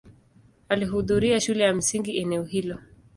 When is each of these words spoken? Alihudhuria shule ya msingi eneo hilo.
Alihudhuria 0.69 1.39
shule 1.39 1.63
ya 1.63 1.73
msingi 1.75 2.17
eneo 2.17 2.43
hilo. 2.43 2.79